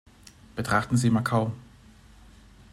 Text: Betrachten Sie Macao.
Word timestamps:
Betrachten 0.55 0.97
Sie 0.97 1.11
Macao. 1.11 1.51